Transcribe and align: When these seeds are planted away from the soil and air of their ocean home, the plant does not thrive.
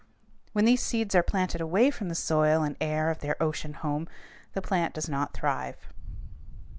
When 0.53 0.65
these 0.65 0.81
seeds 0.81 1.13
are 1.13 1.21
planted 1.21 1.61
away 1.61 1.91
from 1.91 2.09
the 2.09 2.15
soil 2.15 2.63
and 2.63 2.75
air 2.81 3.11
of 3.11 3.19
their 3.19 3.35
ocean 3.39 3.73
home, 3.73 4.07
the 4.53 4.59
plant 4.63 4.95
does 4.95 5.07
not 5.07 5.35
thrive. 5.35 5.89